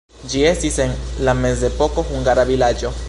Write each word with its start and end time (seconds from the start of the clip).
Ĝi 0.29 0.39
estis 0.51 0.79
en 0.85 0.95
la 1.27 1.35
mezepoko 1.43 2.07
hungara 2.11 2.49
vilaĝo. 2.53 2.97